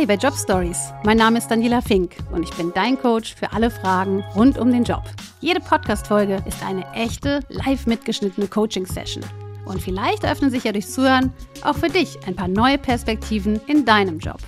[0.00, 0.94] Hi bei Job Stories.
[1.04, 4.72] Mein Name ist Daniela Fink und ich bin dein Coach für alle Fragen rund um
[4.72, 5.02] den Job.
[5.40, 9.22] Jede Podcast-Folge ist eine echte, live mitgeschnittene Coaching-Session.
[9.66, 11.34] Und vielleicht öffnen sich ja durch Zuhören
[11.64, 14.38] auch für dich ein paar neue Perspektiven in deinem Job.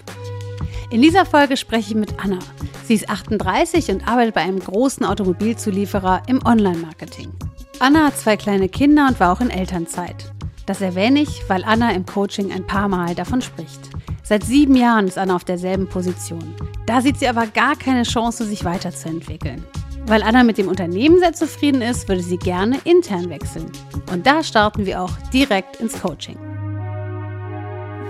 [0.91, 2.39] In dieser Folge spreche ich mit Anna.
[2.87, 7.31] Sie ist 38 und arbeitet bei einem großen Automobilzulieferer im Online-Marketing.
[7.79, 10.33] Anna hat zwei kleine Kinder und war auch in Elternzeit.
[10.65, 13.91] Das erwähne ich, weil Anna im Coaching ein paar Mal davon spricht.
[14.25, 16.55] Seit sieben Jahren ist Anna auf derselben Position.
[16.87, 19.65] Da sieht sie aber gar keine Chance, sich weiterzuentwickeln.
[20.07, 23.71] Weil Anna mit dem Unternehmen sehr zufrieden ist, würde sie gerne intern wechseln.
[24.13, 26.37] Und da starten wir auch direkt ins Coaching.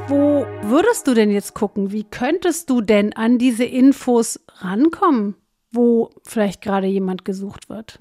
[0.09, 1.93] Wo würdest du denn jetzt gucken?
[1.93, 5.35] Wie könntest du denn an diese Infos rankommen,
[5.71, 7.99] wo vielleicht gerade jemand gesucht wird?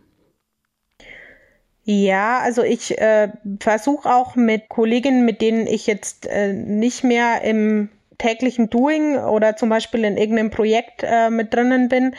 [1.84, 7.42] Ja, also ich äh, versuche auch mit Kolleginnen, mit denen ich jetzt äh, nicht mehr
[7.44, 7.90] im
[8.22, 12.16] täglichen Doing oder zum Beispiel in irgendeinem Projekt äh, mit drinnen bin,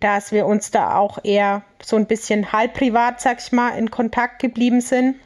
[0.00, 3.90] dass wir uns da auch eher so ein bisschen halb privat, sag ich mal, in
[3.90, 5.16] Kontakt geblieben sind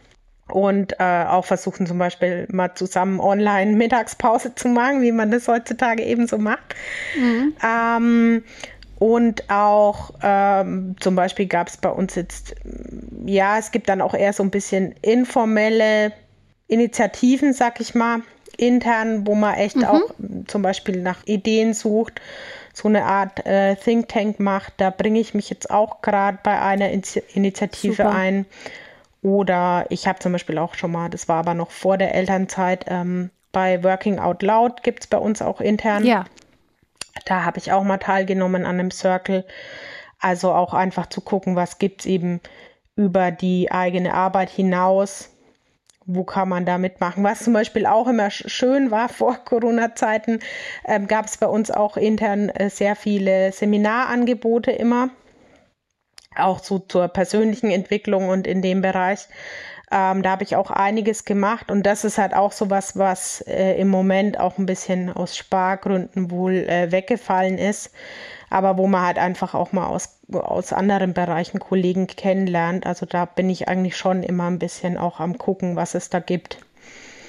[0.49, 5.49] und äh, auch versuchen zum Beispiel mal zusammen online Mittagspause zu machen, wie man das
[5.49, 6.75] heutzutage eben so macht.
[7.19, 7.55] Mhm.
[7.65, 8.45] Ähm,
[8.99, 12.55] und auch ähm, zum Beispiel gab es bei uns jetzt,
[13.27, 16.13] ja, es gibt dann auch eher so ein bisschen informelle
[16.69, 18.21] Initiativen, sag ich mal,
[18.57, 19.85] intern, wo man echt mhm.
[19.85, 20.03] auch
[20.47, 22.21] zum Beispiel nach Ideen sucht,
[22.73, 24.75] so eine Art äh, Think Tank macht.
[24.79, 27.03] Da bringe ich mich jetzt auch gerade bei einer In
[27.35, 28.11] Initiative Super.
[28.11, 28.47] ein.
[29.23, 32.87] Oder ich habe zum Beispiel auch schon mal, das war aber noch vor der Elternzeit,
[32.89, 36.25] ähm, bei Working Out Loud gibt es bei uns auch intern ja.
[37.27, 39.45] Da habe ich auch mal teilgenommen an einem Circle.
[40.19, 42.41] Also auch einfach zu gucken, was gibt es eben
[42.97, 45.31] über die eigene Arbeit hinaus.
[46.05, 47.23] Wo kann man da mitmachen?
[47.23, 50.41] Was zum Beispiel auch immer schön war vor Corona-Zeiten,
[50.85, 55.11] äh, gab es bei uns auch intern äh, sehr viele Seminarangebote immer.
[56.35, 59.29] Auch so zur persönlichen Entwicklung und in dem Bereich.
[59.93, 63.43] Ähm, da habe ich auch einiges gemacht und das ist halt auch so was, was
[63.43, 67.93] äh, im Moment auch ein bisschen aus Spargründen wohl äh, weggefallen ist,
[68.53, 72.87] aber wo man halt einfach auch mal aus, aus anderen Bereichen Kollegen kennenlernt.
[72.87, 76.21] Also da bin ich eigentlich schon immer ein bisschen auch am gucken, was es da
[76.21, 76.59] gibt.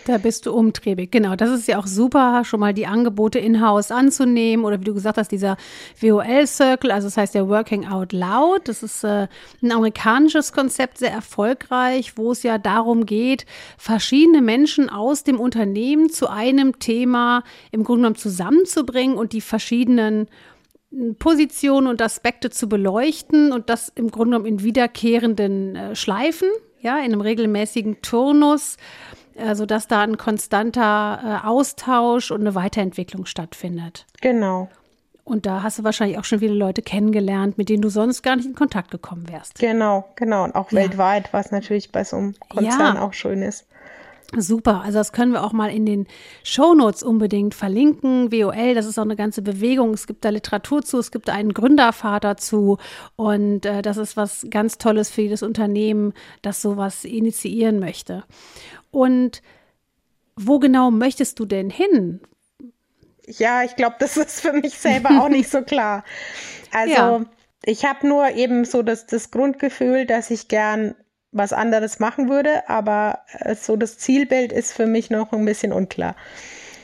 [0.06, 1.38] Da bist du umtriebig, genau.
[1.38, 5.18] Das ist ja auch super, schon mal die Angebote in-house anzunehmen oder wie du gesagt
[5.18, 5.56] hast, dieser
[6.02, 8.68] WOL-Circle, also das heißt der Working Out Loud.
[8.68, 9.28] Das ist äh,
[9.62, 13.46] ein amerikanisches Konzept, sehr erfolgreich, wo es ja darum geht,
[13.78, 20.28] verschiedene Menschen aus dem Unternehmen zu einem Thema im Grunde genommen zusammenzubringen und die verschiedenen
[21.20, 26.50] Positionen und Aspekte zu beleuchten und das im Grunde genommen in wiederkehrenden äh, Schleifen,
[26.82, 28.78] ja, in einem regelmäßigen Turnus
[29.36, 34.06] äh, sodass da ein konstanter äh, Austausch und eine Weiterentwicklung stattfindet.
[34.22, 34.70] Genau.
[35.24, 38.36] Und da hast du wahrscheinlich auch schon viele Leute kennengelernt, mit denen du sonst gar
[38.36, 39.58] nicht in Kontakt gekommen wärst.
[39.58, 40.44] Genau, genau.
[40.44, 40.80] Und auch ja.
[40.80, 43.02] weltweit, was natürlich bei so einem Konzern ja.
[43.02, 43.66] auch schön ist.
[44.38, 46.08] Super, also das können wir auch mal in den
[46.44, 48.32] Shownotes unbedingt verlinken.
[48.32, 49.94] WOL, das ist auch eine ganze Bewegung.
[49.94, 52.78] Es gibt da Literatur zu, es gibt einen Gründervater zu
[53.16, 58.24] und äh, das ist was ganz Tolles für jedes Unternehmen, das sowas initiieren möchte.
[58.92, 59.42] Und
[60.36, 62.22] wo genau möchtest du denn hin?
[63.28, 66.04] Ja, ich glaube, das ist für mich selber auch nicht so klar.
[66.76, 67.26] Also ja.
[67.66, 70.96] ich habe nur eben so das, das Grundgefühl, dass ich gern
[71.34, 75.74] was anderes machen würde, aber äh, so das Zielbild ist für mich noch ein bisschen
[75.74, 76.16] unklar.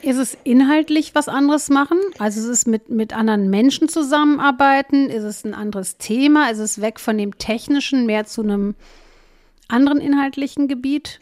[0.01, 1.99] Ist es inhaltlich was anderes machen?
[2.19, 5.09] Also ist es mit, mit anderen Menschen zusammenarbeiten?
[5.09, 6.49] Ist es ein anderes Thema?
[6.49, 8.75] Ist es weg von dem technischen mehr zu einem
[9.67, 11.19] anderen inhaltlichen Gebiet?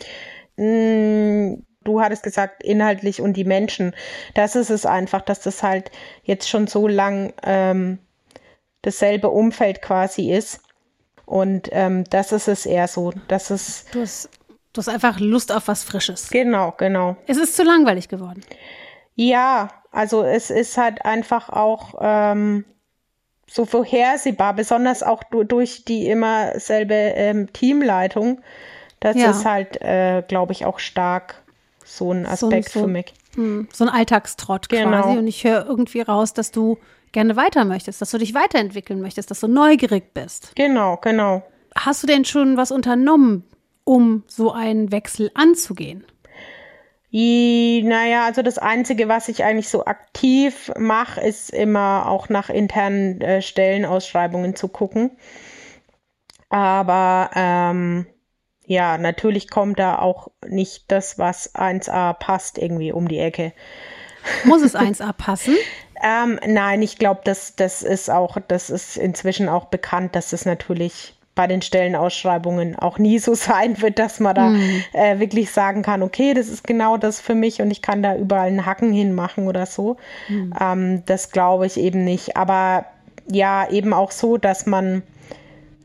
[0.58, 3.96] Mm, du hattest gesagt, inhaltlich und die Menschen.
[4.36, 5.90] Das ist es einfach, dass das halt
[6.24, 7.98] jetzt schon so lang ähm,
[8.84, 10.62] dasselbe Umfeld quasi ist.
[11.28, 13.12] Und ähm, das ist es eher so.
[13.28, 13.94] Das ist.
[13.94, 14.30] Du hast,
[14.72, 16.30] du hast einfach Lust auf was Frisches.
[16.30, 17.18] Genau, genau.
[17.28, 18.42] Es ist zu langweilig geworden.
[19.14, 22.64] Ja, also es ist halt einfach auch ähm,
[23.46, 28.42] so vorhersehbar, besonders auch durch die immer selbe ähm, Teamleitung.
[29.02, 29.32] Das ja.
[29.32, 31.44] ist halt, äh, glaube ich, auch stark
[31.84, 33.14] so ein Aspekt so, so, für mich.
[33.36, 35.02] Hm, so ein Alltagstrott genau.
[35.02, 35.18] quasi.
[35.18, 36.78] Und ich höre irgendwie raus, dass du
[37.12, 40.56] gerne weiter möchtest, dass du dich weiterentwickeln möchtest, dass du neugierig bist.
[40.56, 41.44] Genau, genau.
[41.76, 43.44] Hast du denn schon was unternommen,
[43.84, 46.06] um so einen Wechsel anzugehen?
[47.10, 53.22] Naja, also das Einzige, was ich eigentlich so aktiv mache, ist immer auch nach internen
[53.22, 55.18] äh, Stellenausschreibungen zu gucken.
[56.50, 58.08] Aber ähm,
[58.66, 63.54] ja, natürlich kommt da auch nicht das, was 1a passt, irgendwie um die Ecke.
[64.44, 65.56] Muss es 1a passen?
[66.04, 70.46] Ähm, nein, ich glaube, das, das ist auch, das ist inzwischen auch bekannt, dass es
[70.46, 74.84] natürlich bei den Stellenausschreibungen auch nie so sein wird, dass man da mhm.
[74.94, 78.16] äh, wirklich sagen kann, okay, das ist genau das für mich und ich kann da
[78.16, 79.98] überall einen Hacken hinmachen oder so.
[80.28, 80.54] Mhm.
[80.60, 82.36] Ähm, das glaube ich eben nicht.
[82.36, 82.86] Aber
[83.32, 85.04] ja, eben auch so, dass man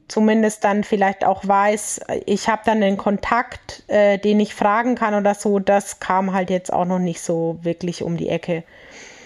[0.09, 5.15] zumindest dann vielleicht auch weiß, ich habe dann einen Kontakt, äh, den ich fragen kann
[5.15, 8.65] oder so, das kam halt jetzt auch noch nicht so wirklich um die Ecke.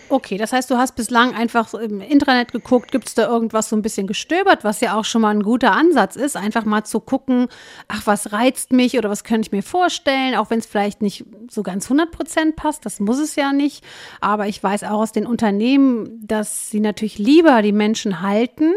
[0.08, 3.76] Okay, das heißt, du hast bislang einfach im Internet geguckt, gibt es da irgendwas so
[3.76, 7.00] ein bisschen gestöbert, was ja auch schon mal ein guter Ansatz ist, einfach mal zu
[7.00, 7.48] gucken,
[7.88, 11.24] ach, was reizt mich oder was könnte ich mir vorstellen, auch wenn es vielleicht nicht
[11.50, 13.84] so ganz 100 Prozent passt, das muss es ja nicht.
[14.20, 18.72] Aber ich weiß auch aus den Unternehmen, dass sie natürlich lieber die Menschen halten,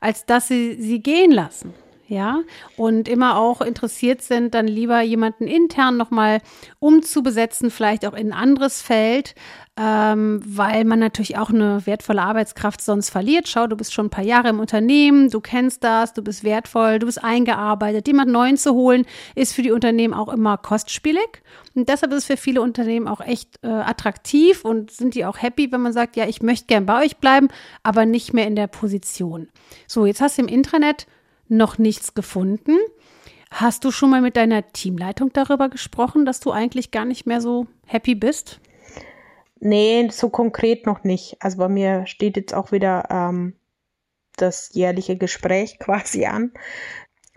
[0.00, 1.74] als dass sie sie gehen lassen
[2.08, 2.42] ja,
[2.76, 6.40] und immer auch interessiert sind, dann lieber jemanden intern nochmal
[6.78, 9.34] umzubesetzen, vielleicht auch in ein anderes Feld,
[9.78, 13.48] ähm, weil man natürlich auch eine wertvolle Arbeitskraft sonst verliert.
[13.48, 16.98] Schau, du bist schon ein paar Jahre im Unternehmen, du kennst das, du bist wertvoll,
[16.98, 18.06] du bist eingearbeitet.
[18.06, 21.42] Jemand Neuen zu holen, ist für die Unternehmen auch immer kostspielig.
[21.74, 25.40] Und deshalb ist es für viele Unternehmen auch echt äh, attraktiv und sind die auch
[25.40, 27.48] happy, wenn man sagt, ja, ich möchte gern bei euch bleiben,
[27.82, 29.48] aber nicht mehr in der Position.
[29.86, 31.06] So, jetzt hast du im Intranet
[31.52, 32.78] noch nichts gefunden.
[33.50, 37.40] Hast du schon mal mit deiner Teamleitung darüber gesprochen, dass du eigentlich gar nicht mehr
[37.40, 38.60] so happy bist?
[39.60, 41.36] Nee, so konkret noch nicht.
[41.40, 43.54] Also bei mir steht jetzt auch wieder ähm,
[44.36, 46.52] das jährliche Gespräch quasi an.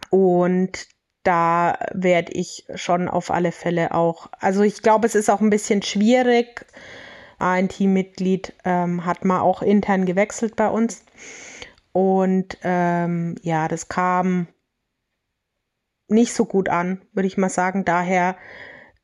[0.09, 0.87] Und
[1.23, 5.49] da werde ich schon auf alle Fälle auch, also ich glaube, es ist auch ein
[5.49, 6.65] bisschen schwierig.
[7.37, 11.03] Ein Teammitglied ähm, hat mal auch intern gewechselt bei uns.
[11.95, 14.49] Und ähm, ja, das kam
[16.09, 17.85] nicht so gut an, würde ich mal sagen.
[17.85, 18.35] Daher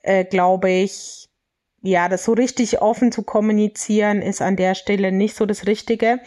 [0.01, 1.29] äh, glaube ich,
[1.81, 6.19] ja, das so richtig offen zu kommunizieren, ist an der Stelle nicht so das Richtige.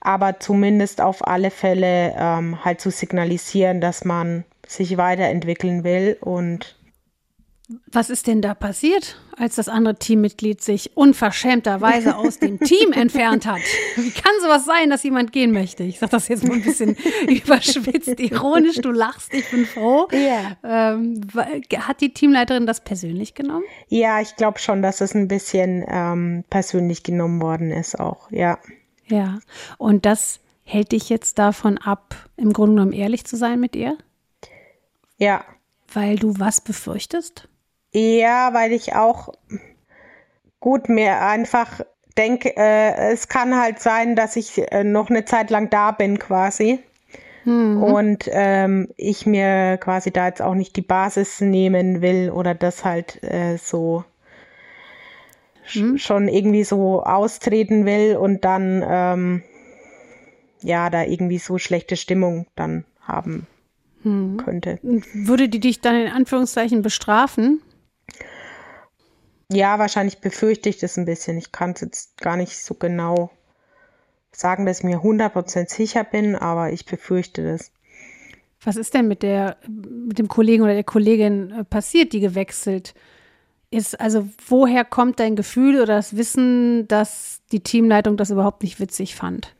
[0.00, 6.77] Aber zumindest auf alle Fälle ähm, halt zu signalisieren, dass man sich weiterentwickeln will und
[7.90, 13.46] was ist denn da passiert, als das andere Teammitglied sich unverschämterweise aus dem Team entfernt
[13.46, 13.60] hat?
[13.96, 15.82] Wie kann sowas sein, dass jemand gehen möchte?
[15.82, 16.96] Ich sage das jetzt mal ein bisschen
[17.28, 18.76] überschwitzt, ironisch.
[18.76, 20.08] Du lachst, ich bin froh.
[20.12, 20.56] Ja.
[20.64, 21.20] Ähm,
[21.78, 23.64] hat die Teamleiterin das persönlich genommen?
[23.88, 28.58] Ja, ich glaube schon, dass es ein bisschen ähm, persönlich genommen worden ist auch, ja.
[29.08, 29.40] Ja,
[29.76, 33.96] und das hält dich jetzt davon ab, im Grunde genommen ehrlich zu sein mit ihr?
[35.18, 35.44] Ja.
[35.92, 37.47] Weil du was befürchtest?
[37.92, 39.32] Ja, weil ich auch
[40.60, 41.80] gut mir einfach
[42.16, 46.18] denke, äh, es kann halt sein, dass ich äh, noch eine Zeit lang da bin
[46.18, 46.80] quasi.
[47.44, 47.82] Mhm.
[47.82, 52.84] Und ähm, ich mir quasi da jetzt auch nicht die Basis nehmen will oder das
[52.84, 54.04] halt äh, so
[55.74, 55.96] mhm.
[55.98, 59.42] schon irgendwie so austreten will und dann ähm,
[60.60, 63.46] ja da irgendwie so schlechte Stimmung dann haben
[64.02, 64.36] mhm.
[64.38, 64.78] könnte.
[64.82, 67.62] Würde die dich dann in Anführungszeichen bestrafen?
[69.50, 71.38] Ja, wahrscheinlich befürchte ich das ein bisschen.
[71.38, 73.30] Ich kann es jetzt gar nicht so genau
[74.30, 77.72] sagen, dass ich mir 100% sicher bin, aber ich befürchte das.
[78.62, 82.94] Was ist denn mit der, mit dem Kollegen oder der Kollegin äh, passiert, die gewechselt
[83.70, 84.00] ist?
[84.00, 89.14] Also, woher kommt dein Gefühl oder das Wissen, dass die Teamleitung das überhaupt nicht witzig
[89.14, 89.54] fand?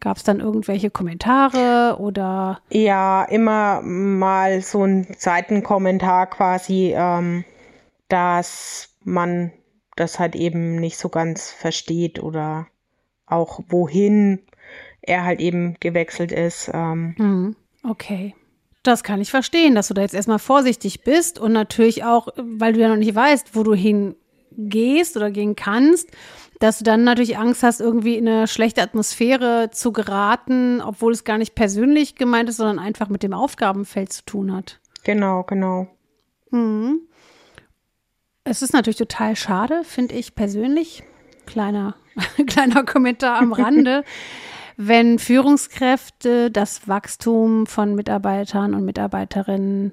[0.00, 2.60] Gab es dann irgendwelche Kommentare oder?
[2.70, 7.44] Ja, immer mal so ein Seitenkommentar quasi, ähm,
[8.10, 9.52] dass man
[9.96, 12.66] das halt eben nicht so ganz versteht oder
[13.26, 14.42] auch wohin
[15.02, 16.70] er halt eben gewechselt ist.
[16.72, 17.14] Ähm.
[17.16, 17.56] Mhm.
[17.88, 18.34] Okay.
[18.82, 22.72] Das kann ich verstehen, dass du da jetzt erstmal vorsichtig bist und natürlich auch, weil
[22.72, 26.10] du ja noch nicht weißt, wo du hingehst oder gehen kannst,
[26.60, 31.24] dass du dann natürlich Angst hast, irgendwie in eine schlechte Atmosphäre zu geraten, obwohl es
[31.24, 34.80] gar nicht persönlich gemeint ist, sondern einfach mit dem Aufgabenfeld zu tun hat.
[35.04, 35.86] Genau, genau.
[36.50, 37.00] Mhm.
[38.50, 41.04] Es ist natürlich total schade, finde ich persönlich.
[41.46, 41.94] Kleiner,
[42.48, 44.02] kleiner Kommentar am Rande.
[44.76, 49.92] wenn Führungskräfte das Wachstum von Mitarbeitern und Mitarbeiterinnen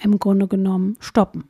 [0.00, 1.44] im Grunde genommen stoppen.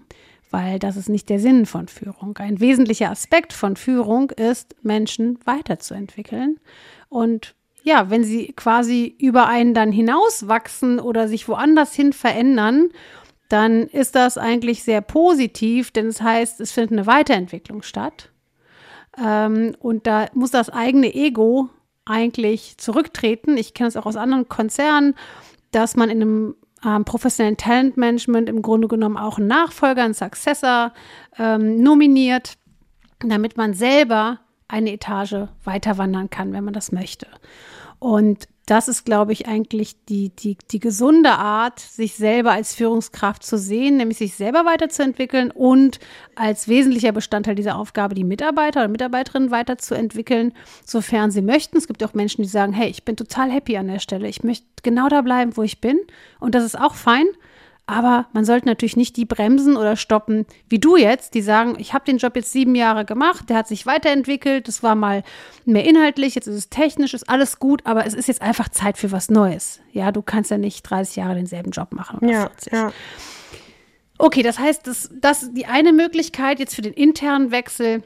[0.50, 2.36] Weil das ist nicht der Sinn von Führung.
[2.36, 6.60] Ein wesentlicher Aspekt von Führung ist, Menschen weiterzuentwickeln.
[7.08, 12.90] Und ja, wenn sie quasi über einen dann hinauswachsen oder sich woanders hin verändern,
[13.48, 18.30] dann ist das eigentlich sehr positiv, denn es das heißt, es findet eine Weiterentwicklung statt.
[19.22, 21.68] Ähm, und da muss das eigene Ego
[22.04, 23.56] eigentlich zurücktreten.
[23.56, 25.14] Ich kenne es auch aus anderen Konzernen,
[25.70, 30.92] dass man in einem ähm, professionellen Talentmanagement im Grunde genommen auch einen Nachfolger, einen Successor
[31.38, 32.54] ähm, nominiert,
[33.20, 37.26] damit man selber eine Etage weiter wandern kann, wenn man das möchte.
[37.98, 43.44] Und das ist, glaube ich, eigentlich die, die, die gesunde Art, sich selber als Führungskraft
[43.44, 46.00] zu sehen, nämlich sich selber weiterzuentwickeln und
[46.35, 50.52] als wesentlicher Bestandteil dieser Aufgabe die Mitarbeiter oder Mitarbeiterinnen weiterzuentwickeln,
[50.85, 51.76] sofern sie möchten.
[51.76, 54.26] Es gibt auch Menschen, die sagen, hey, ich bin total happy an der Stelle.
[54.26, 56.00] Ich möchte genau da bleiben, wo ich bin.
[56.40, 57.26] Und das ist auch fein.
[57.88, 61.94] Aber man sollte natürlich nicht die bremsen oder stoppen, wie du jetzt, die sagen, ich
[61.94, 65.22] habe den Job jetzt sieben Jahre gemacht, der hat sich weiterentwickelt, das war mal
[65.64, 68.98] mehr inhaltlich, jetzt ist es technisch, ist alles gut, aber es ist jetzt einfach Zeit
[68.98, 69.80] für was Neues.
[69.92, 72.72] Ja, du kannst ja nicht 30 Jahre denselben Job machen oder ja, 40.
[72.72, 72.92] Ja.
[74.18, 78.02] Okay, das heißt, das, das die eine Möglichkeit jetzt für den internen Wechsel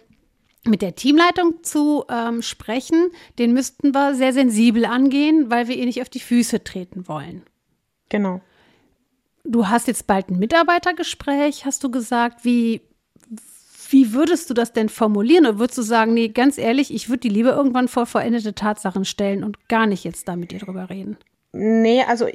[0.67, 5.87] mit der Teamleitung zu ähm, sprechen, den müssten wir sehr sensibel angehen, weil wir ihr
[5.87, 7.45] nicht auf die Füße treten wollen.
[8.11, 8.43] Genau
[9.45, 12.45] du hast jetzt bald ein Mitarbeitergespräch, hast du gesagt.
[12.45, 12.83] Wie,
[13.91, 15.47] wie würdest du das denn formulieren?
[15.47, 19.05] Oder würdest du sagen, nee, ganz ehrlich, ich würde die lieber irgendwann vor vollendete Tatsachen
[19.05, 21.17] stellen und gar nicht jetzt da mit dir drüber reden?
[21.53, 22.29] Nee, also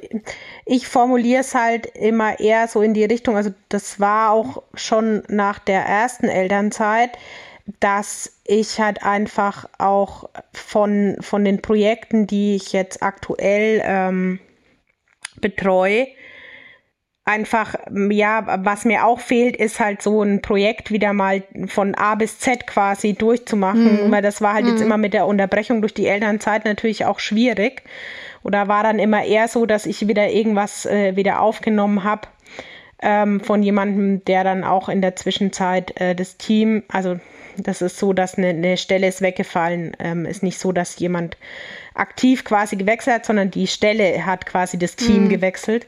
[0.66, 5.22] ich formuliere es halt immer eher so in die Richtung, also das war auch schon
[5.28, 7.16] nach der ersten Elternzeit,
[7.80, 14.38] dass ich halt einfach auch von, von den Projekten, die ich jetzt aktuell ähm,
[15.40, 16.08] betreue,
[17.26, 17.74] einfach,
[18.10, 22.38] ja, was mir auch fehlt, ist halt so ein Projekt wieder mal von A bis
[22.38, 24.12] Z quasi durchzumachen, mhm.
[24.12, 24.70] weil das war halt mhm.
[24.70, 27.82] jetzt immer mit der Unterbrechung durch die Elternzeit natürlich auch schwierig.
[28.44, 32.28] Oder war dann immer eher so, dass ich wieder irgendwas äh, wieder aufgenommen habe
[33.02, 37.18] ähm, von jemandem, der dann auch in der Zwischenzeit äh, das Team, also
[37.56, 41.36] das ist so, dass eine, eine Stelle ist weggefallen, ähm, ist nicht so, dass jemand
[41.96, 45.28] aktiv quasi gewechselt hat, sondern die Stelle hat quasi das Team mhm.
[45.28, 45.86] gewechselt.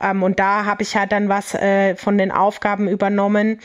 [0.00, 3.60] Ähm, und da habe ich halt dann was äh, von den Aufgaben übernommen.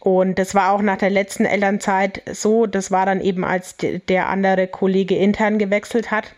[0.00, 2.66] Und das war auch nach der letzten Elternzeit so.
[2.66, 3.76] Das war dann eben, als
[4.08, 6.32] der andere Kollege intern gewechselt hat,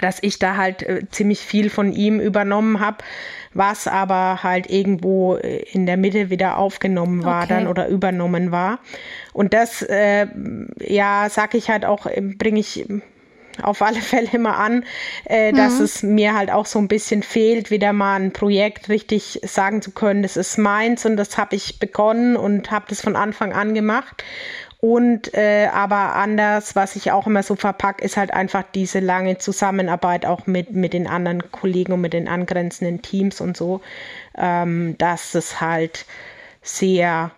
[0.00, 2.98] dass ich da halt äh, ziemlich viel von ihm übernommen habe,
[3.52, 7.54] was aber halt irgendwo äh, in der Mitte wieder aufgenommen war okay.
[7.54, 8.78] dann oder übernommen war.
[9.32, 10.26] Und das, äh,
[10.80, 12.06] ja, sag ich halt auch,
[12.38, 12.86] bringe ich
[13.62, 14.84] auf alle Fälle immer an,
[15.26, 15.56] äh, mhm.
[15.56, 19.82] dass es mir halt auch so ein bisschen fehlt, wieder mal ein Projekt richtig sagen
[19.82, 23.52] zu können, das ist meins und das habe ich begonnen und habe das von Anfang
[23.52, 24.24] an gemacht.
[24.84, 29.38] Und äh, aber anders, was ich auch immer so verpacke, ist halt einfach diese lange
[29.38, 33.80] Zusammenarbeit auch mit, mit den anderen Kollegen und mit den angrenzenden Teams und so,
[34.36, 36.04] ähm, dass es halt
[36.60, 37.30] sehr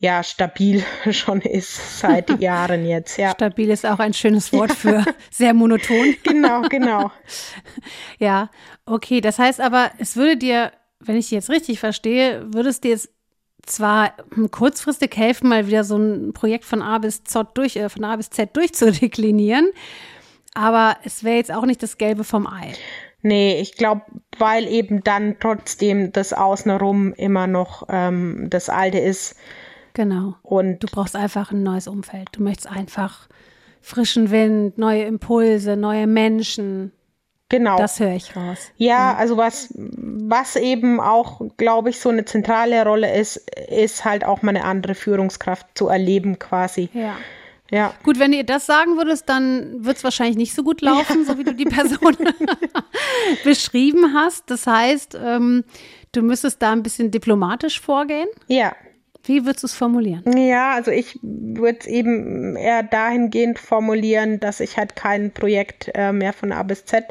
[0.00, 3.18] ja stabil schon ist seit Jahren jetzt.
[3.18, 3.30] Ja.
[3.30, 6.16] Stabil ist auch ein schönes Wort für sehr monoton.
[6.22, 7.10] genau, genau.
[8.18, 8.50] ja,
[8.86, 9.20] okay.
[9.20, 13.10] Das heißt aber, es würde dir, wenn ich jetzt richtig verstehe, würde es dir jetzt
[13.66, 14.14] zwar
[14.50, 18.16] kurzfristig helfen, mal wieder so ein Projekt von A bis Z durch, äh, von A
[18.16, 19.70] bis Z durchzudeklinieren,
[20.54, 22.72] aber es wäre jetzt auch nicht das Gelbe vom Ei.
[23.20, 24.02] Nee, ich glaube,
[24.38, 29.36] weil eben dann trotzdem das Außenrum immer noch ähm, das Alte ist,
[29.98, 30.36] Genau.
[30.42, 32.28] Und du brauchst einfach ein neues Umfeld.
[32.30, 33.26] Du möchtest einfach
[33.80, 36.92] frischen Wind, neue Impulse, neue Menschen.
[37.48, 37.76] Genau.
[37.78, 38.70] Das höre ich raus.
[38.76, 43.38] Ja, also was, was eben auch, glaube ich, so eine zentrale Rolle ist,
[43.68, 46.90] ist halt auch mal eine andere Führungskraft zu erleben quasi.
[46.92, 47.16] Ja.
[47.68, 47.92] Ja.
[48.04, 51.24] Gut, wenn ihr das sagen würdest, dann wird es wahrscheinlich nicht so gut laufen, ja.
[51.24, 52.16] so wie du die Person
[53.44, 54.48] beschrieben hast.
[54.48, 55.64] Das heißt, ähm,
[56.12, 58.28] du müsstest da ein bisschen diplomatisch vorgehen.
[58.46, 58.76] Ja.
[59.28, 60.24] Wie würdest du es formulieren?
[60.36, 66.12] Ja, also ich würde es eben eher dahingehend formulieren, dass ich halt kein Projekt äh,
[66.12, 67.04] mehr von A bis Z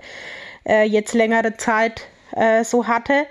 [0.67, 3.27] äh, jetzt längere Zeit äh, so hatte.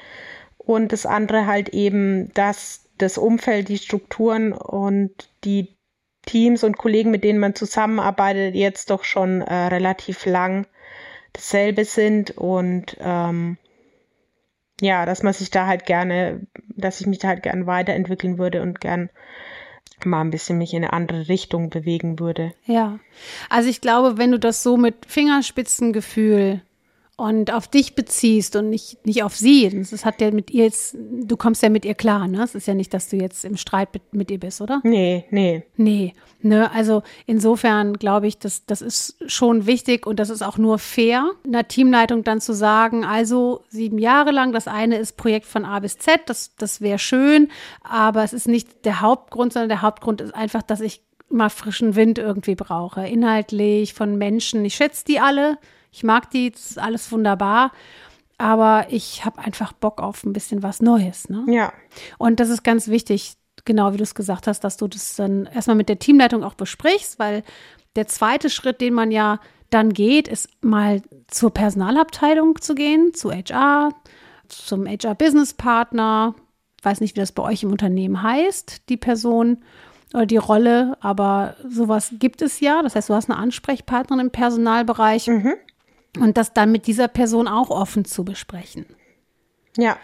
[0.59, 5.13] Und das andere halt eben, dass das Umfeld, die Strukturen und
[5.45, 5.77] die
[6.25, 10.67] Teams und Kollegen, mit denen man zusammenarbeitet, jetzt doch schon äh, relativ lang
[11.33, 13.59] dasselbe sind und ähm,
[14.81, 18.63] ja, dass man sich da halt gerne, dass ich mich da halt gern weiterentwickeln würde
[18.63, 19.11] und gern
[20.05, 22.53] mal ein bisschen mich in eine andere Richtung bewegen würde.
[22.67, 22.99] Ja,
[23.49, 26.61] also ich glaube, wenn du das so mit Fingerspitzengefühl
[27.17, 29.71] und auf dich beziehst und nicht, nicht auf sie.
[29.91, 32.43] Das hat ja mit ihr jetzt, du kommst ja mit ihr klar, ne?
[32.43, 34.81] Es ist ja nicht, dass du jetzt im Streit mit, mit ihr bist, oder?
[34.85, 35.65] Nee, nee.
[35.77, 36.71] Nee, ne?
[36.73, 41.31] Also insofern glaube ich, das, das ist schon wichtig und das ist auch nur fair,
[41.47, 45.81] einer Teamleitung dann zu sagen, also sieben Jahre lang, das eine ist Projekt von A
[45.81, 47.49] bis Z, das, das wäre schön,
[47.83, 51.97] aber es ist nicht der Hauptgrund, sondern der Hauptgrund ist einfach, dass ich mal frischen
[51.97, 54.65] Wind irgendwie brauche, inhaltlich von Menschen.
[54.65, 55.59] Ich schätze die alle,
[55.97, 57.73] ich mag die, das ist alles wunderbar.
[58.37, 61.31] Aber ich habe einfach Bock auf ein bisschen was Neues.
[61.31, 61.47] Ne?
[61.49, 61.73] Ja.
[62.19, 65.47] Und das ist ganz wichtig, genau wie du es gesagt hast, dass du das dann
[65.47, 67.43] erstmal mit der Teamleitung auch besprichst, weil
[67.97, 73.33] der zweite Schritt, den man ja dann geht, ist mal zur Personalabteilung zu gehen, zu
[73.33, 73.95] HR,
[74.49, 76.35] zum HR-Business-Partner.
[76.83, 79.65] Weiß nicht, wie das bei euch im Unternehmen heißt, die Person
[80.13, 82.83] oder die Rolle, aber sowas gibt es ja.
[82.83, 85.55] Das heißt, du hast eine Ansprechpartnerin im Personalbereich mhm.
[86.21, 88.87] Und das dann mit dieser Person auch offen zu besprechen.
[89.77, 89.97] Ja.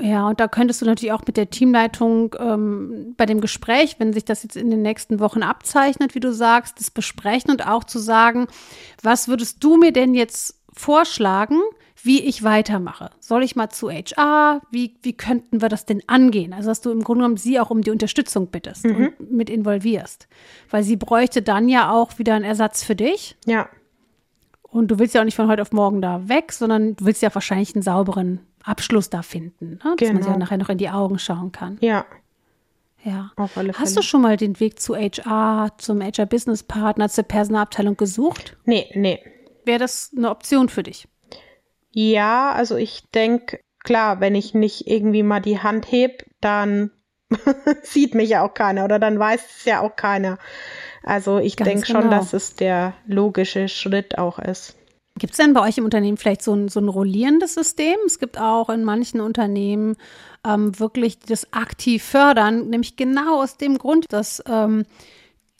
[0.00, 4.12] Ja, und da könntest du natürlich auch mit der Teamleitung ähm, bei dem Gespräch, wenn
[4.12, 7.84] sich das jetzt in den nächsten Wochen abzeichnet, wie du sagst, das besprechen und auch
[7.84, 8.48] zu sagen,
[9.02, 11.60] was würdest du mir denn jetzt vorschlagen,
[12.02, 13.10] wie ich weitermache?
[13.20, 14.60] Soll ich mal zu HR?
[14.70, 16.52] Wie, wie könnten wir das denn angehen?
[16.52, 19.14] Also, dass du im Grunde genommen sie auch um die Unterstützung bittest mhm.
[19.18, 20.28] und mit involvierst.
[20.70, 23.36] Weil sie bräuchte dann ja auch wieder einen Ersatz für dich.
[23.46, 23.68] Ja.
[24.74, 27.22] Und du willst ja auch nicht von heute auf morgen da weg, sondern du willst
[27.22, 29.94] ja wahrscheinlich einen sauberen Abschluss da finden, ne?
[29.96, 30.14] dass genau.
[30.14, 31.78] man sich ja nachher noch in die Augen schauen kann.
[31.80, 32.04] Ja.
[33.04, 33.30] Ja.
[33.36, 33.78] Auf alle Fälle.
[33.78, 38.56] Hast du schon mal den Weg zu HR, zum HR Business Partner, zur Personalabteilung gesucht?
[38.64, 39.20] Nee, nee.
[39.64, 41.06] Wäre das eine Option für dich?
[41.92, 46.90] Ja, also ich denke, klar, wenn ich nicht irgendwie mal die Hand heb, dann
[47.84, 50.38] sieht mich ja auch keiner oder dann weiß es ja auch keiner.
[51.04, 52.00] Also ich denke genau.
[52.00, 54.76] schon, dass es der logische Schritt auch ist.
[55.18, 57.96] Gibt es denn bei euch im Unternehmen vielleicht so ein, so ein rollierendes System?
[58.04, 59.96] Es gibt auch in manchen Unternehmen
[60.44, 64.84] ähm, wirklich das aktiv fördern, nämlich genau aus dem Grund, dass ähm,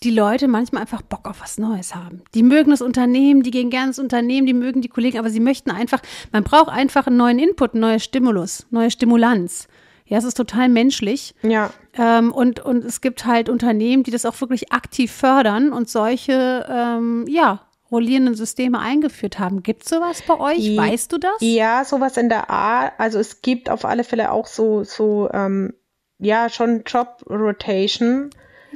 [0.03, 2.23] die Leute manchmal einfach Bock auf was Neues haben.
[2.35, 5.41] Die mögen das Unternehmen, die gehen gerne ins Unternehmen, die mögen die Kollegen, aber sie
[5.41, 9.69] möchten einfach, man braucht einfach einen neuen Input, einen neuen Stimulus, neue Stimulanz.
[10.07, 11.35] Ja, es ist total menschlich.
[11.43, 11.71] Ja.
[11.97, 16.67] Ähm, und, und es gibt halt Unternehmen, die das auch wirklich aktiv fördern und solche,
[16.69, 19.63] ähm, ja, rollierenden Systeme eingeführt haben.
[19.63, 20.77] Gibt es sowas bei euch?
[20.77, 21.37] weißt du das?
[21.41, 22.93] Ja, sowas in der Art.
[22.99, 25.75] Also es gibt auf alle Fälle auch so, so ähm,
[26.19, 28.31] ja, schon Job Rotation.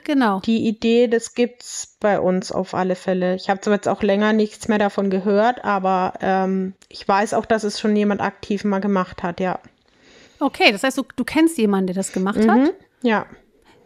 [0.04, 0.40] Genau.
[0.40, 3.34] Die Idee, das gibt's bei uns auf alle Fälle.
[3.34, 7.46] Ich habe zwar jetzt auch länger nichts mehr davon gehört, aber ähm, ich weiß auch,
[7.46, 9.58] dass es schon jemand aktiv mal gemacht hat, ja.
[10.40, 12.74] Okay, das heißt, du, du kennst jemanden, der das gemacht mhm, hat?
[13.02, 13.26] Ja.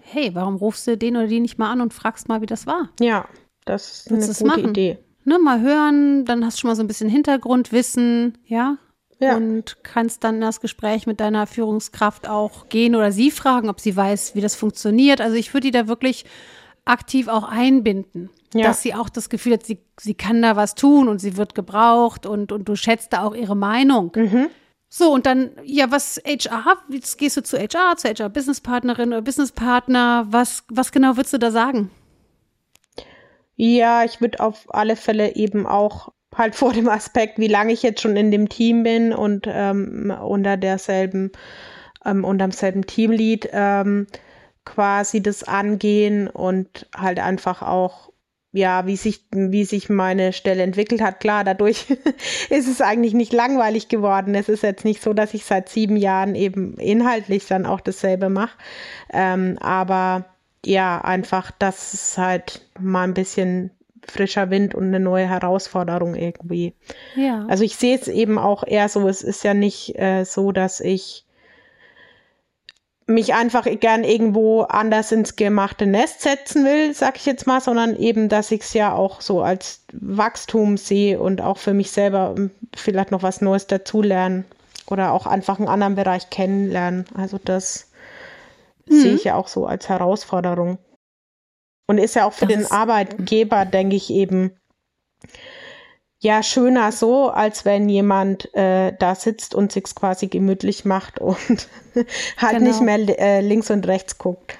[0.00, 2.66] Hey, warum rufst du den oder die nicht mal an und fragst mal, wie das
[2.66, 2.90] war?
[3.00, 3.26] Ja,
[3.64, 4.70] das ist Willst eine gute machen?
[4.70, 8.78] Idee ne, mal hören, dann hast du schon mal so ein bisschen Hintergrundwissen, ja?
[9.18, 9.36] ja.
[9.36, 13.96] Und kannst dann das Gespräch mit deiner Führungskraft auch gehen oder sie fragen, ob sie
[13.96, 15.20] weiß, wie das funktioniert.
[15.20, 16.24] Also ich würde die da wirklich
[16.84, 18.66] aktiv auch einbinden, ja.
[18.66, 21.54] dass sie auch das Gefühl hat, sie, sie kann da was tun und sie wird
[21.54, 24.10] gebraucht und, und du schätzt da auch ihre Meinung.
[24.16, 24.48] Mhm.
[24.94, 29.22] So, und dann, ja, was HR, jetzt gehst du zu HR, zu HR Businesspartnerin oder
[29.22, 31.90] Businesspartner, was, was genau würdest du da sagen?
[33.56, 37.82] Ja, ich würde auf alle Fälle eben auch halt vor dem Aspekt, wie lange ich
[37.82, 41.32] jetzt schon in dem Team bin und ähm, unter derselben,
[42.04, 44.06] ähm, unterm selben Teamlead ähm,
[44.66, 48.11] quasi das angehen und halt einfach auch
[48.52, 51.20] ja, wie sich, wie sich meine Stelle entwickelt hat.
[51.20, 51.86] Klar, dadurch
[52.50, 54.34] ist es eigentlich nicht langweilig geworden.
[54.34, 58.28] Es ist jetzt nicht so, dass ich seit sieben Jahren eben inhaltlich dann auch dasselbe
[58.28, 58.56] mache.
[59.12, 60.26] Ähm, aber
[60.64, 63.70] ja, einfach, dass es halt mal ein bisschen
[64.06, 66.74] frischer Wind und eine neue Herausforderung irgendwie.
[67.16, 67.46] Ja.
[67.48, 70.80] Also ich sehe es eben auch eher so, es ist ja nicht äh, so, dass
[70.80, 71.24] ich
[73.06, 77.96] mich einfach gern irgendwo anders ins gemachte Nest setzen will, sag ich jetzt mal, sondern
[77.96, 82.34] eben, dass ich es ja auch so als Wachstum sehe und auch für mich selber
[82.74, 84.44] vielleicht noch was Neues dazulernen
[84.86, 87.06] oder auch einfach einen anderen Bereich kennenlernen.
[87.14, 87.90] Also das
[88.86, 89.00] mhm.
[89.00, 90.78] sehe ich ja auch so als Herausforderung.
[91.88, 94.52] Und ist ja auch für das den Arbeitgeber, denke ich, eben
[96.22, 101.68] ja schöner so, als wenn jemand äh, da sitzt und sich quasi gemütlich macht und
[102.38, 102.68] halt genau.
[102.68, 104.56] nicht mehr äh, links und rechts guckt.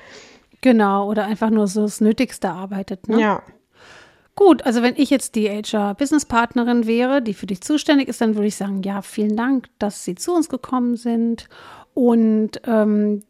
[0.61, 3.09] Genau, oder einfach nur so das Nötigste arbeitet.
[3.09, 3.21] Ne?
[3.21, 3.43] Ja.
[4.35, 8.49] Gut, also wenn ich jetzt die HR-Business-Partnerin wäre, die für dich zuständig ist, dann würde
[8.49, 11.49] ich sagen, ja, vielen Dank, dass Sie zu uns gekommen sind.
[11.95, 13.23] Und ähm,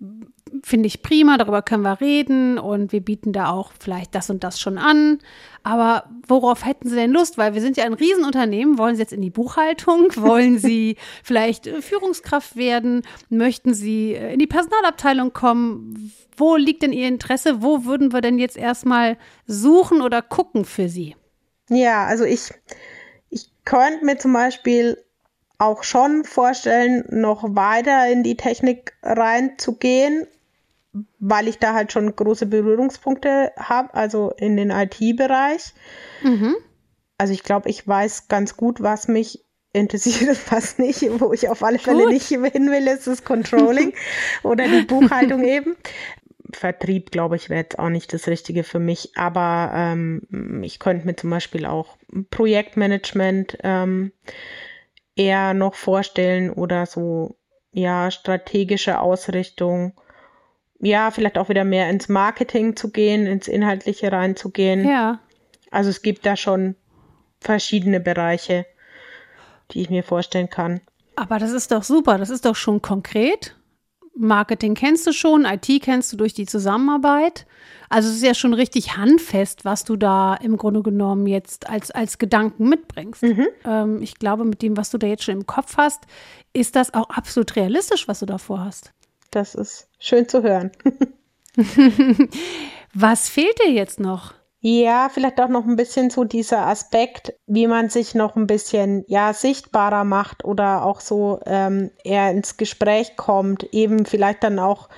[0.63, 4.45] finde ich prima, darüber können wir reden und wir bieten da auch vielleicht das und
[4.45, 5.19] das schon an.
[5.63, 7.39] Aber worauf hätten Sie denn Lust?
[7.39, 8.79] Weil wir sind ja ein Riesenunternehmen.
[8.79, 10.09] Wollen Sie jetzt in die Buchhaltung?
[10.17, 13.03] Wollen Sie vielleicht äh, Führungskraft werden?
[13.29, 16.13] Möchten Sie äh, in die Personalabteilung kommen?
[16.37, 17.63] Wo liegt denn Ihr Interesse?
[17.63, 21.17] Wo würden wir denn jetzt erstmal suchen oder gucken für Sie?
[21.69, 22.51] Ja, also ich,
[23.31, 24.99] ich könnte mir zum Beispiel
[25.59, 30.27] auch schon vorstellen, noch weiter in die Technik reinzugehen
[31.19, 35.73] weil ich da halt schon große Berührungspunkte habe, also in den IT-Bereich.
[36.23, 36.57] Mhm.
[37.19, 41.03] Also ich glaube, ich weiß ganz gut, was mich interessiert was nicht.
[41.21, 42.13] Wo ich auf alle Fälle gut.
[42.13, 43.95] nicht hin will, ist das Controlling
[44.43, 45.77] oder die Buchhaltung eben.
[46.53, 49.13] Vertrieb, glaube ich, wäre jetzt auch nicht das Richtige für mich.
[49.17, 51.97] Aber ähm, ich könnte mir zum Beispiel auch
[52.31, 54.13] Projektmanagement ähm,
[55.17, 57.37] eher noch vorstellen oder so,
[57.73, 59.95] ja, strategische Ausrichtung.
[60.83, 64.87] Ja, vielleicht auch wieder mehr ins Marketing zu gehen, ins Inhaltliche reinzugehen.
[64.87, 65.21] Ja.
[65.71, 66.75] Also es gibt da schon
[67.41, 68.67] verschiedene Bereiche,
[69.71, 70.81] die ich mir vorstellen kann.
[71.15, 73.57] Aber das ist doch super, das ist doch schon konkret.
[74.15, 77.47] Marketing kennst du schon, IT kennst du durch die Zusammenarbeit.
[77.89, 81.91] Also es ist ja schon richtig handfest, was du da im Grunde genommen jetzt als,
[81.93, 83.23] als Gedanken mitbringst.
[83.23, 83.47] Mhm.
[83.65, 86.03] Ähm, ich glaube, mit dem, was du da jetzt schon im Kopf hast,
[86.53, 88.93] ist das auch absolut realistisch, was du da vorhast.
[89.31, 90.73] Das ist schön zu hören.
[92.95, 94.35] was fehlt dir jetzt noch?
[94.65, 99.05] Ja, vielleicht auch noch ein bisschen so dieser Aspekt, wie man sich noch ein bisschen
[99.09, 104.89] ja sichtbarer macht oder auch so ähm, eher ins Gespräch kommt, eben vielleicht dann auch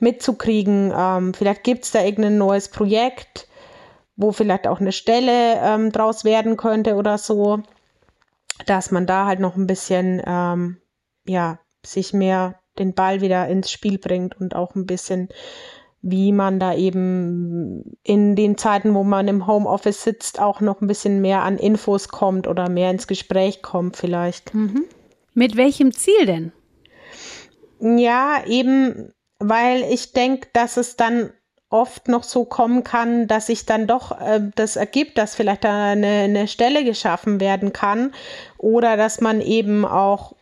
[0.00, 0.92] mitzukriegen.
[0.96, 3.48] Ähm, vielleicht gibt es da irgendein neues Projekt,
[4.14, 7.60] wo vielleicht auch eine Stelle ähm, draus werden könnte oder so,
[8.66, 10.80] dass man da halt noch ein bisschen ähm,
[11.26, 15.28] ja sich mehr den Ball wieder ins Spiel bringt und auch ein bisschen
[16.02, 20.86] wie man da eben in den Zeiten, wo man im Homeoffice sitzt, auch noch ein
[20.86, 24.54] bisschen mehr an Infos kommt oder mehr ins Gespräch kommt vielleicht.
[24.54, 24.84] Mhm.
[25.34, 26.52] Mit welchem Ziel denn?
[27.80, 31.32] Ja, eben, weil ich denke, dass es dann
[31.70, 35.92] oft noch so kommen kann, dass sich dann doch äh, das ergibt, dass vielleicht da
[35.92, 38.12] eine, eine Stelle geschaffen werden kann
[38.58, 40.34] oder dass man eben auch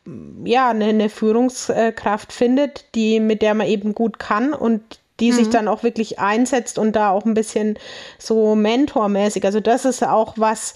[0.44, 4.82] ja eine, eine Führungskraft findet, die mit der man eben gut kann und
[5.20, 5.36] die mhm.
[5.36, 7.78] sich dann auch wirklich einsetzt und da auch ein bisschen
[8.18, 9.44] so mentormäßig.
[9.44, 10.74] Also das ist auch was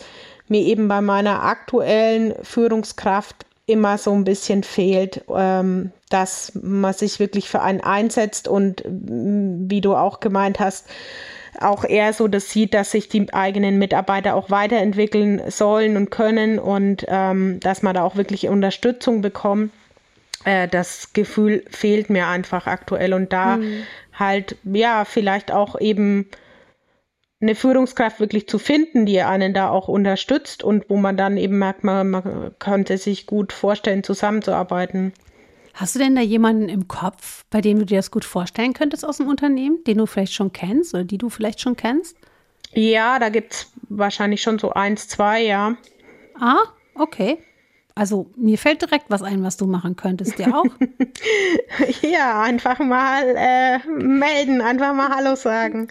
[0.49, 7.19] mir eben bei meiner aktuellen Führungskraft immer so ein bisschen fehlt, ähm, dass man sich
[7.19, 10.87] wirklich für einen einsetzt und mm, wie du auch gemeint hast,
[11.61, 16.59] auch eher so das sieht, dass sich die eigenen Mitarbeiter auch weiterentwickeln sollen und können
[16.59, 19.71] und ähm, dass man da auch wirklich Unterstützung bekommt.
[20.45, 26.29] Äh, das Gefühl fehlt mir einfach aktuell und da mhm halt, ja, vielleicht auch eben
[27.43, 31.59] eine Führungskraft wirklich zu finden, die einen da auch unterstützt und wo man dann eben
[31.59, 35.13] merkt, man, man könnte sich gut vorstellen, zusammenzuarbeiten.
[35.75, 39.05] Hast du denn da jemanden im Kopf, bei dem du dir das gut vorstellen könntest
[39.05, 42.17] aus dem Unternehmen, den du vielleicht schon kennst oder die du vielleicht schon kennst?
[42.75, 45.77] Ja, da gibt es wahrscheinlich schon so eins, zwei, ja.
[46.39, 46.61] Ah,
[46.95, 47.39] okay.
[47.95, 50.65] Also mir fällt direkt was ein, was du machen könntest, dir auch?
[52.03, 55.89] ja, einfach mal äh, melden, einfach mal Hallo sagen.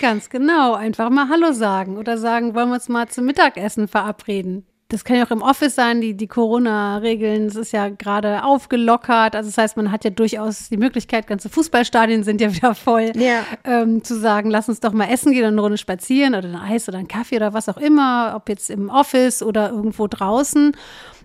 [0.00, 4.64] Ganz genau, einfach mal Hallo sagen oder sagen, wollen wir uns mal zum Mittagessen verabreden.
[4.90, 9.36] Das kann ja auch im Office sein, die, die Corona-Regeln, es ist ja gerade aufgelockert.
[9.36, 13.12] Also das heißt, man hat ja durchaus die Möglichkeit, ganze Fußballstadien sind ja wieder voll,
[13.14, 13.44] ja.
[13.62, 16.88] ähm, zu sagen, lass uns doch mal essen gehen, eine Runde spazieren oder ein Eis
[16.88, 20.72] oder ein Kaffee oder was auch immer, ob jetzt im Office oder irgendwo draußen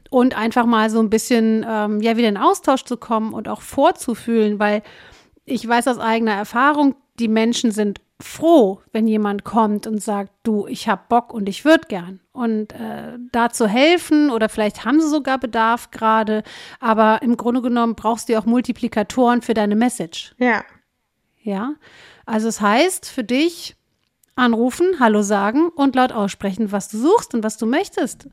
[0.10, 3.62] und einfach mal so ein bisschen ähm, ja wieder in Austausch zu kommen und auch
[3.62, 4.82] vorzufühlen, weil
[5.46, 10.68] ich weiß aus eigener Erfahrung, die Menschen sind froh, wenn jemand kommt und sagt, du,
[10.68, 12.22] ich habe Bock und ich würde gern.
[12.32, 16.44] Und äh, da zu helfen oder vielleicht haben sie sogar Bedarf gerade,
[16.80, 20.34] aber im Grunde genommen brauchst du ja auch Multiplikatoren für deine Message.
[20.38, 20.64] Ja.
[21.42, 21.76] Ja.
[22.26, 23.76] Also es heißt für dich
[24.36, 28.28] anrufen, Hallo sagen und laut aussprechen, was du suchst und was du möchtest.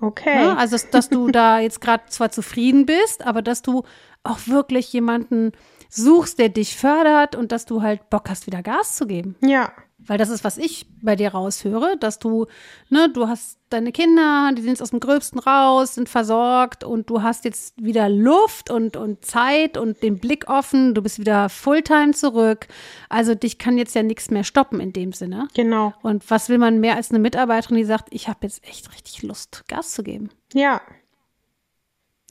[0.00, 0.46] Okay.
[0.46, 0.56] Ne?
[0.56, 3.84] Also, dass du da jetzt gerade zwar zufrieden bist, aber dass du
[4.22, 5.52] auch wirklich jemanden
[5.88, 9.36] suchst, der dich fördert und dass du halt Bock hast, wieder Gas zu geben.
[9.40, 9.72] Ja.
[10.06, 12.46] Weil das ist, was ich bei dir raushöre, dass du,
[12.90, 17.08] ne, du hast deine Kinder, die sind jetzt aus dem Gröbsten raus, sind versorgt und
[17.08, 21.48] du hast jetzt wieder Luft und, und Zeit und den Blick offen, du bist wieder
[21.48, 22.68] Fulltime zurück.
[23.08, 25.48] Also dich kann jetzt ja nichts mehr stoppen in dem Sinne.
[25.54, 25.94] Genau.
[26.02, 29.22] Und was will man mehr als eine Mitarbeiterin, die sagt, ich habe jetzt echt richtig
[29.22, 30.30] Lust, Gas zu geben?
[30.52, 30.80] Ja.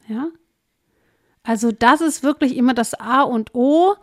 [0.07, 0.27] Ja.
[1.43, 3.95] Also das ist wirklich immer das A und O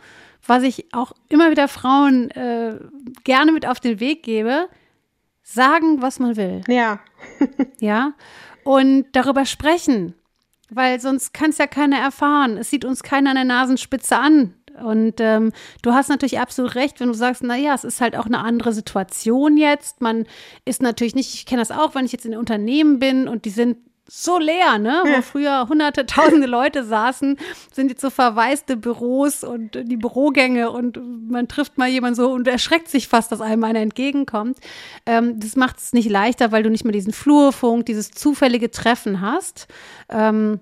[0.46, 2.78] was ich auch immer wieder Frauen äh,
[3.24, 4.68] gerne mit auf den Weg gebe,
[5.42, 6.62] sagen, was man will.
[6.68, 7.00] Ja.
[7.80, 8.12] ja.
[8.64, 10.14] Und darüber sprechen,
[10.70, 12.56] weil sonst kann es ja keiner erfahren.
[12.56, 14.54] Es sieht uns keiner an der Nasenspitze an.
[14.82, 18.16] Und ähm, du hast natürlich absolut recht, wenn du sagst, na ja, es ist halt
[18.16, 20.00] auch eine andere Situation jetzt.
[20.00, 20.26] Man
[20.64, 23.50] ist natürlich nicht, ich kenne das auch, wenn ich jetzt in Unternehmen bin und die
[23.50, 23.76] sind
[24.12, 25.02] so leer, ne?
[25.04, 27.36] Wo früher hunderte, tausende Leute saßen,
[27.72, 30.98] sind jetzt so verwaiste Büros und die Bürogänge und
[31.30, 34.58] man trifft mal jemanden so und erschreckt sich fast, dass einem einer entgegenkommt.
[35.06, 39.20] Ähm, das macht es nicht leichter, weil du nicht mehr diesen Flurfunk, dieses zufällige Treffen
[39.20, 39.68] hast.
[40.08, 40.60] Ähm,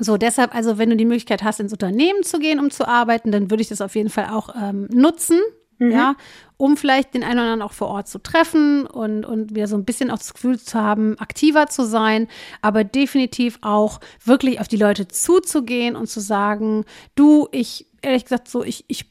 [0.00, 3.30] So, deshalb, also wenn du die Möglichkeit hast, ins Unternehmen zu gehen, um zu arbeiten,
[3.30, 5.38] dann würde ich das auf jeden Fall auch ähm, nutzen,
[5.78, 5.90] mhm.
[5.90, 6.14] ja,
[6.56, 9.76] um vielleicht den einen oder anderen auch vor Ort zu treffen und, und wieder so
[9.76, 12.28] ein bisschen auch das Gefühl zu haben, aktiver zu sein,
[12.62, 16.84] aber definitiv auch wirklich auf die Leute zuzugehen und zu sagen,
[17.14, 19.06] du, ich, ehrlich gesagt, so, ich, ich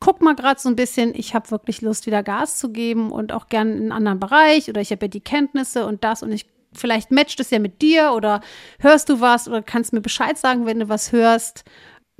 [0.00, 3.32] guck mal gerade so ein bisschen, ich habe wirklich Lust, wieder Gas zu geben und
[3.32, 6.32] auch gern in einen anderen Bereich oder ich habe ja die Kenntnisse und das und
[6.32, 8.40] ich vielleicht matcht es ja mit dir oder
[8.80, 11.64] hörst du was oder kannst mir Bescheid sagen, wenn du was hörst.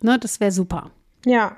[0.00, 0.90] Ne, das wäre super.
[1.27, 1.57] Ja.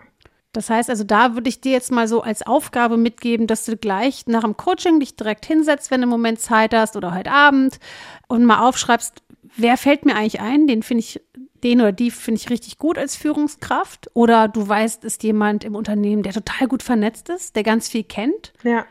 [0.56, 3.76] Das heißt also, da würde ich dir jetzt mal so als Aufgabe mitgeben, dass du
[3.76, 7.30] gleich nach dem Coaching dich direkt hinsetzt, wenn du im Moment Zeit hast oder heute
[7.30, 7.78] Abend
[8.26, 9.22] und mal aufschreibst,
[9.56, 10.66] wer fällt mir eigentlich ein?
[10.66, 11.20] Den finde ich,
[11.62, 14.10] den oder die finde ich richtig gut als Führungskraft.
[14.14, 18.04] Oder du weißt, ist jemand im Unternehmen, der total gut vernetzt ist, der ganz viel
[18.04, 18.52] kennt.
[18.62, 18.86] Ja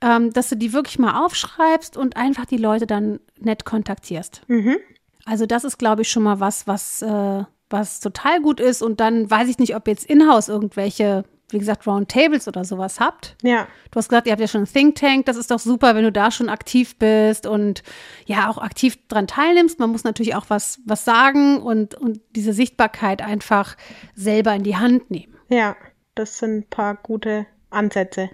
[0.00, 4.42] ähm, dass du die wirklich mal aufschreibst und einfach die Leute dann nett kontaktierst.
[4.46, 4.76] Mhm.
[5.24, 8.82] Also das ist, glaube ich, schon mal was, was, äh, was total gut ist.
[8.82, 13.00] Und dann weiß ich nicht, ob ihr jetzt in-house irgendwelche, wie gesagt, Roundtables oder sowas
[13.00, 13.36] habt.
[13.42, 13.66] Ja.
[13.90, 15.26] Du hast gesagt, ihr habt ja schon einen Think Tank.
[15.26, 17.82] Das ist doch super, wenn du da schon aktiv bist und
[18.26, 19.78] ja auch aktiv dran teilnimmst.
[19.78, 23.76] Man muss natürlich auch was, was sagen und, und diese Sichtbarkeit einfach
[24.14, 25.36] selber in die Hand nehmen.
[25.48, 25.76] Ja,
[26.14, 28.30] das sind ein paar gute Ansätze.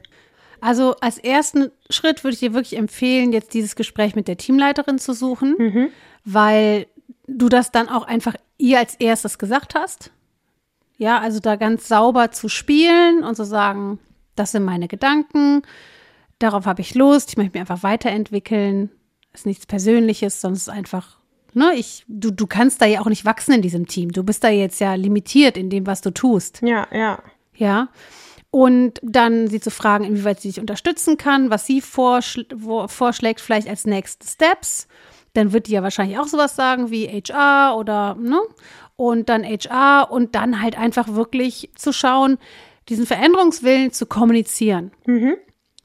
[0.62, 5.00] Also als ersten Schritt würde ich dir wirklich empfehlen, jetzt dieses Gespräch mit der Teamleiterin
[5.00, 5.88] zu suchen, mhm.
[6.24, 6.86] weil
[7.38, 10.10] du das dann auch einfach ihr als erstes gesagt hast.
[10.96, 13.98] Ja, also da ganz sauber zu spielen und zu sagen,
[14.36, 15.62] das sind meine Gedanken,
[16.38, 18.90] darauf habe ich Lust, ich möchte mich einfach weiterentwickeln.
[19.32, 21.18] Ist nichts Persönliches, sondern es ist einfach,
[21.54, 24.12] ne, ich, du, du kannst da ja auch nicht wachsen in diesem Team.
[24.12, 26.60] Du bist da jetzt ja limitiert in dem, was du tust.
[26.62, 27.22] Ja, ja.
[27.54, 27.88] Ja
[28.52, 32.46] und dann sie zu fragen, inwieweit sie dich unterstützen kann, was sie vorschl
[32.86, 34.86] vorschlägt, vielleicht als Next Steps.
[35.34, 38.40] Dann wird die ja wahrscheinlich auch sowas sagen wie HR oder, ne?
[38.96, 42.38] Und dann HR und dann halt einfach wirklich zu schauen,
[42.88, 44.92] diesen Veränderungswillen zu kommunizieren.
[45.06, 45.36] Mhm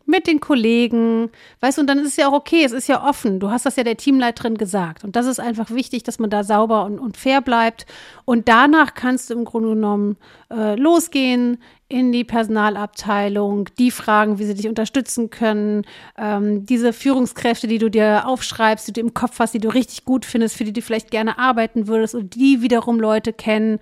[0.07, 3.07] mit den Kollegen, weißt du, und dann ist es ja auch okay, es ist ja
[3.07, 3.39] offen.
[3.39, 5.03] Du hast das ja der Teamleiterin gesagt.
[5.03, 7.85] Und das ist einfach wichtig, dass man da sauber und, und fair bleibt.
[8.23, 10.17] Und danach kannst du im Grunde genommen
[10.49, 11.57] äh, losgehen
[11.89, 15.85] in die Personalabteilung, die fragen, wie sie dich unterstützen können,
[16.17, 20.05] ähm, diese Führungskräfte, die du dir aufschreibst, die du im Kopf hast, die du richtig
[20.05, 23.79] gut findest, für die du vielleicht gerne arbeiten würdest und die wiederum Leute kennen,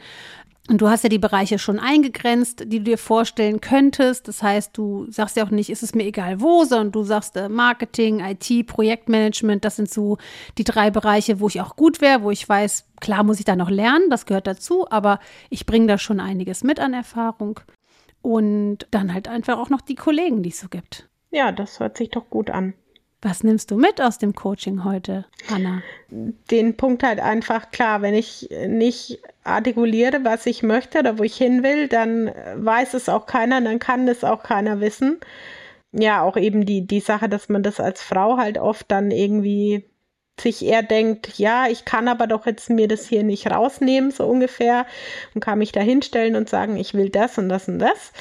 [0.67, 4.27] und du hast ja die Bereiche schon eingegrenzt, die du dir vorstellen könntest.
[4.27, 7.37] Das heißt, du sagst ja auch nicht, ist es mir egal wo, sondern du sagst
[7.37, 9.63] äh, Marketing, IT, Projektmanagement.
[9.63, 10.17] Das sind so
[10.57, 13.55] die drei Bereiche, wo ich auch gut wäre, wo ich weiß, klar muss ich da
[13.55, 15.19] noch lernen, das gehört dazu, aber
[15.51, 17.59] ich bringe da schon einiges mit an Erfahrung.
[18.23, 21.07] Und dann halt einfach auch noch die Kollegen, die es so gibt.
[21.29, 22.73] Ja, das hört sich doch gut an.
[23.25, 25.81] Was nimmst du mit aus dem Coaching heute, Anna?
[26.11, 31.35] Den Punkt halt einfach klar, wenn ich nicht artikuliere, was ich möchte oder wo ich
[31.35, 35.19] hin will, dann weiß es auch keiner, dann kann es auch keiner wissen.
[35.91, 39.89] Ja, auch eben die, die Sache, dass man das als Frau halt oft dann irgendwie
[40.39, 44.27] sich eher denkt, ja, ich kann aber doch jetzt mir das hier nicht rausnehmen, so
[44.27, 44.85] ungefähr,
[45.33, 48.13] und kann mich da hinstellen und sagen, ich will das und das und das.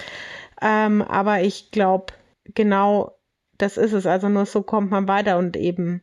[0.62, 2.14] Ähm, aber ich glaube,
[2.54, 3.13] genau
[3.58, 4.06] das ist es.
[4.06, 6.02] Also nur so kommt man weiter und eben,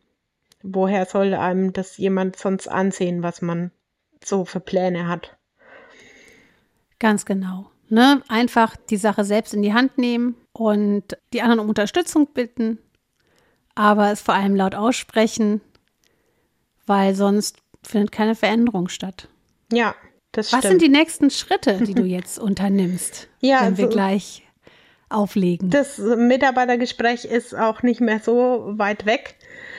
[0.64, 3.72] woher soll einem das jemand sonst ansehen, was man
[4.24, 5.38] so für Pläne hat?
[7.00, 7.72] Ganz genau.
[7.90, 8.22] Ne?
[8.30, 12.78] Einfach die Sache selbst in die Hand nehmen und die anderen um Unterstützung bitten,
[13.76, 15.62] aber es vor allem laut aussprechen,
[16.86, 19.28] weil sonst findet keine Veränderung statt.
[19.72, 19.96] Ja,
[20.32, 20.64] das stimmt.
[20.64, 24.44] Was sind die nächsten Schritte, die du jetzt unternimmst, ja, wenn wir also, gleich
[25.14, 25.70] auflegen.
[25.70, 29.36] Das Mitarbeitergespräch ist auch nicht mehr so weit weg.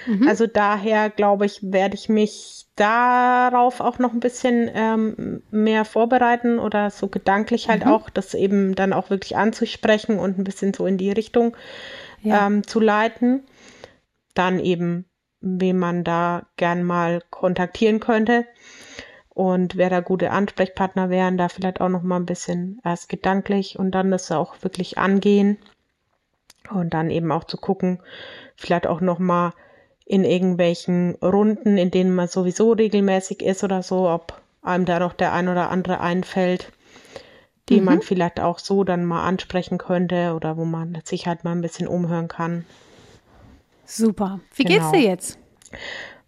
[0.07, 0.29] Mhm.
[0.29, 6.59] Also daher glaube ich, werde ich mich darauf auch noch ein bisschen ähm, mehr vorbereiten
[6.59, 7.93] oder so gedanklich halt mhm.
[7.93, 11.57] auch, das eben dann auch wirklich anzusprechen und ein bisschen so in die Richtung
[12.23, 12.47] ja.
[12.47, 13.43] ähm, zu leiten.
[14.35, 15.05] Dann eben,
[15.41, 18.47] wen man da gern mal kontaktieren könnte
[19.35, 23.79] und wer da gute Ansprechpartner wären, da vielleicht auch noch mal ein bisschen erst gedanklich
[23.79, 25.57] und dann das auch wirklich angehen
[26.71, 28.01] und dann eben auch zu gucken,
[28.57, 29.55] vielleicht auch noch mal
[30.05, 35.15] in irgendwelchen Runden, in denen man sowieso regelmäßig ist oder so, ob einem da noch
[35.15, 36.71] der ein oder andere einfällt,
[37.71, 37.87] die mhm.
[37.87, 41.63] man vielleicht auch so dann mal ansprechen könnte oder wo man sich halt mal ein
[41.63, 42.67] bisschen umhören kann.
[43.87, 44.41] Super.
[44.55, 44.91] Wie genau.
[44.91, 45.39] geht's dir jetzt?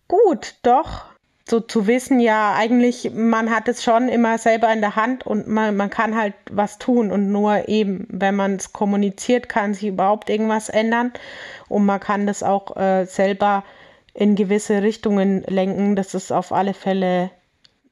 [0.09, 1.13] Gut, doch
[1.46, 5.46] so zu wissen, ja, eigentlich, man hat es schon immer selber in der Hand und
[5.46, 9.88] man, man kann halt was tun und nur eben, wenn man es kommuniziert, kann sich
[9.88, 11.12] überhaupt irgendwas ändern
[11.68, 13.62] und man kann das auch äh, selber
[14.14, 15.96] in gewisse Richtungen lenken.
[15.96, 17.30] Das ist auf alle Fälle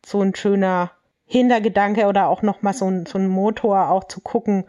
[0.05, 0.91] so ein schöner
[1.27, 4.65] Hintergedanke oder auch nochmal so ein, so ein Motor, auch zu gucken,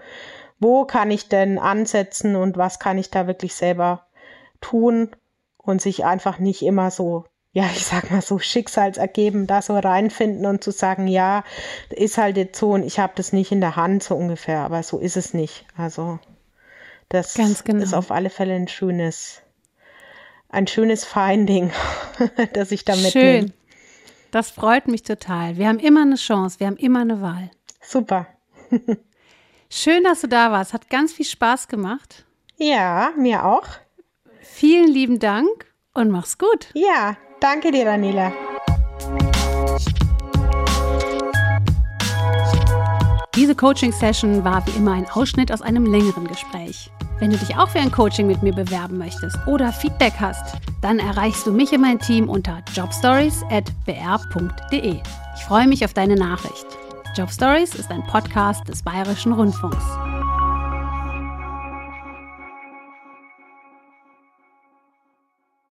[0.60, 4.06] wo kann ich denn ansetzen und was kann ich da wirklich selber
[4.60, 5.10] tun
[5.58, 10.48] und sich einfach nicht immer so, ja, ich sag mal so schicksalsergeben da so reinfinden
[10.48, 11.44] und zu sagen, ja,
[11.92, 14.82] ist halt jetzt so und ich habe das nicht in der Hand so ungefähr, aber
[14.82, 15.66] so ist es nicht.
[15.78, 16.20] Also
[17.10, 17.84] das genau.
[17.84, 19.44] ist auf alle Fälle ein schönes,
[20.50, 21.72] ein schönes Finding,
[22.54, 23.12] das ich da mitnehme.
[23.12, 23.54] Schön.
[24.32, 25.58] Das freut mich total.
[25.58, 27.52] Wir haben immer eine Chance, wir haben immer eine Wahl.
[27.82, 28.26] Super.
[29.70, 30.74] Schön, dass du da warst.
[30.74, 32.26] Hat ganz viel Spaß gemacht.
[32.58, 33.68] Ja, mir auch.
[34.42, 36.70] Vielen lieben Dank und mach's gut.
[36.74, 38.32] Ja, danke dir, Daniela.
[43.36, 46.90] Diese Coaching-Session war wie immer ein Ausschnitt aus einem längeren Gespräch.
[47.20, 51.00] Wenn du dich auch für ein Coaching mit mir bewerben möchtest oder Feedback hast, dann
[51.00, 55.02] erreichst du mich und mein Team unter jobstories.br.de.
[55.36, 56.66] Ich freue mich auf deine Nachricht.
[57.16, 59.84] Jobstories ist ein Podcast des Bayerischen Rundfunks.